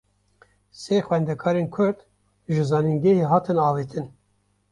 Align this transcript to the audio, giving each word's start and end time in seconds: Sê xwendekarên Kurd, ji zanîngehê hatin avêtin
Sê 0.81 0.95
xwendekarên 1.07 1.67
Kurd, 1.75 1.99
ji 2.53 2.63
zanîngehê 2.69 3.25
hatin 3.31 3.57
avêtin 3.69 4.07